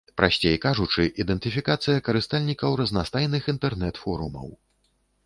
Прасцей 0.19 0.55
кажучы, 0.63 1.03
ідэнтыфікацыя 1.23 2.03
карыстальнікаў 2.07 2.71
разнастайных 2.81 3.51
інтэрнэт-форумаў. 3.55 4.47